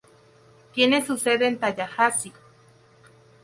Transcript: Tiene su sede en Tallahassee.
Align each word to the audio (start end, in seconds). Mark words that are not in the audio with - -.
Tiene 0.73 1.05
su 1.05 1.15
sede 1.15 1.45
en 1.45 1.59
Tallahassee. 1.59 2.33